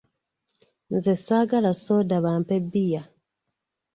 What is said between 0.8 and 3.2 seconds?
Nze saagala soda bampe bbiya.